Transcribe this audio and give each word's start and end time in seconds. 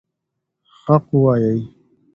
حق 0.83 1.05
ووایئ. 1.19 1.59